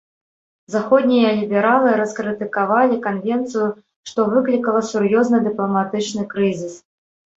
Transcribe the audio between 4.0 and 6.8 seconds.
што выклікала сур'ёзны дыпламатычны крызіс.